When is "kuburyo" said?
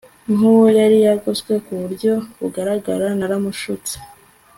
1.65-2.13